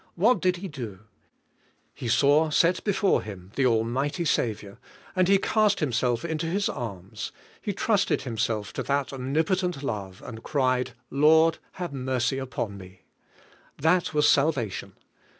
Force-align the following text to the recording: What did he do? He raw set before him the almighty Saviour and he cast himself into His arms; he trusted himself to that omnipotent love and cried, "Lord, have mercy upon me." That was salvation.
What 0.15 0.41
did 0.41 0.55
he 0.55 0.67
do? 0.67 1.01
He 1.93 2.09
raw 2.23 2.49
set 2.49 2.83
before 2.83 3.21
him 3.21 3.51
the 3.55 3.67
almighty 3.67 4.25
Saviour 4.25 4.79
and 5.15 5.27
he 5.27 5.37
cast 5.37 5.79
himself 5.79 6.25
into 6.25 6.47
His 6.47 6.67
arms; 6.67 7.31
he 7.61 7.71
trusted 7.71 8.23
himself 8.23 8.73
to 8.73 8.81
that 8.81 9.13
omnipotent 9.13 9.83
love 9.83 10.23
and 10.25 10.41
cried, 10.41 10.93
"Lord, 11.11 11.59
have 11.73 11.93
mercy 11.93 12.39
upon 12.39 12.79
me." 12.79 13.03
That 13.77 14.11
was 14.11 14.27
salvation. 14.27 14.93